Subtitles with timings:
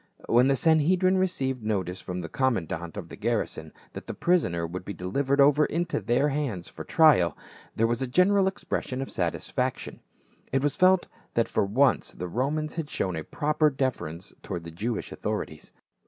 [0.25, 4.83] When the Sanhedrim received notice from the commandant of the garrison that the prisoner would
[4.83, 7.37] be delivered over into their hands for trial,
[7.75, 9.99] there was a general expression of satisfaction.
[10.51, 14.71] It was felt that for once the Romans had shown a proper deference toward the
[14.71, 15.71] Jewish authorities.